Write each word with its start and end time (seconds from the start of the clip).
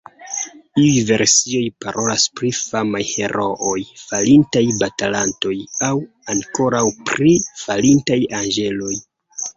Iuj 0.83 1.01
versioj 1.09 1.59
parolas 1.85 2.23
pri 2.39 2.49
famaj 2.61 3.01
herooj, 3.11 3.77
falintaj 4.05 4.65
batalantoj 4.81 5.55
aŭ 5.89 5.93
ankaŭ 6.37 6.83
pri 7.11 7.37
falintaj 7.67 8.21
anĝeloj. 8.43 8.99